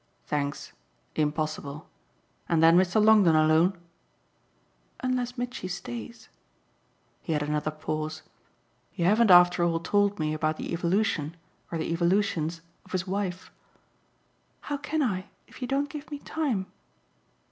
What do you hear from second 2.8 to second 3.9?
Longdon alone?"